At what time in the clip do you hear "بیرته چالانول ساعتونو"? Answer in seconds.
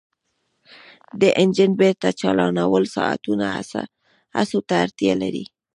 1.79-3.45